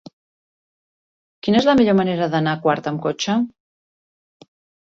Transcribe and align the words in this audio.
Quina 1.47 1.59
és 1.59 1.69
la 1.71 1.77
millor 1.81 1.97
manera 1.99 2.31
d'anar 2.37 2.57
a 2.57 2.61
Quart 2.65 2.91
amb 2.93 3.05
cotxe? 3.07 3.37